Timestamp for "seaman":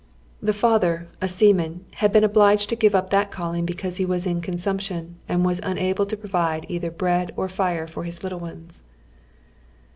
1.27-1.85